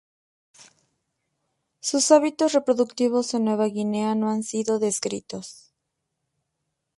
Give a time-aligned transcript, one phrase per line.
[1.79, 5.75] Sus hábitos reproductivos en Nueva Guinea no han sido descritos.